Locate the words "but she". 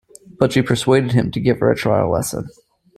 0.39-0.63